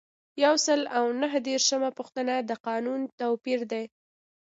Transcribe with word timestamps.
یو 0.43 0.53
سل 0.65 0.81
او 0.97 1.05
نهه 1.21 1.39
دیرشمه 1.47 1.89
پوښتنه 1.97 2.33
د 2.49 2.51
قانون 2.67 3.01
توپیر 3.19 3.59
دی. 3.71 3.83